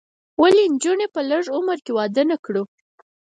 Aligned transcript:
ولې 0.41 0.63
نجونې 0.73 1.07
په 1.15 1.21
لږ 1.29 1.45
عمر 1.55 1.77
کې 1.85 1.91
واده 1.97 2.23
نه 2.31 2.37
کړو؟ 2.45 2.63